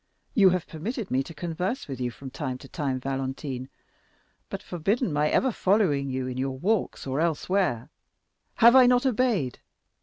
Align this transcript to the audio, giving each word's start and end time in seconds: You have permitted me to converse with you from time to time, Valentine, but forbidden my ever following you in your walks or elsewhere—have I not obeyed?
You 0.33 0.49
have 0.49 0.65
permitted 0.65 1.11
me 1.11 1.21
to 1.21 1.31
converse 1.35 1.87
with 1.87 2.01
you 2.01 2.09
from 2.09 2.31
time 2.31 2.57
to 2.57 2.67
time, 2.67 2.99
Valentine, 2.99 3.69
but 4.49 4.63
forbidden 4.63 5.13
my 5.13 5.29
ever 5.29 5.51
following 5.51 6.09
you 6.09 6.25
in 6.25 6.39
your 6.39 6.57
walks 6.57 7.05
or 7.05 7.19
elsewhere—have 7.21 8.75
I 8.75 8.87
not 8.87 9.05
obeyed? 9.05 9.59